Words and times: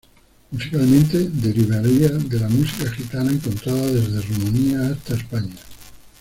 Musicalmente 0.49 1.29
derivaría 1.29 2.07
de 2.09 2.39
la 2.39 2.49
música 2.49 2.89
gitana 2.91 3.31
encontrada 3.31 3.85
desde 3.85 4.19
Rumanía 4.21 4.87
hasta 4.93 5.13
España. 5.13 5.53